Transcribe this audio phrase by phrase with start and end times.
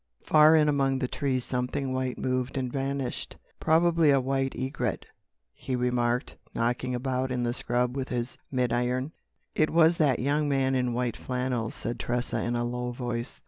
[0.23, 3.37] Far in among the trees something white moved and vanished.
[3.59, 5.05] "Probably a white egret,"
[5.53, 9.11] he remarked, knocking about in the scrub with his midiron.
[9.53, 13.39] "It was that young man in white flannels," said Tressa in a low voice.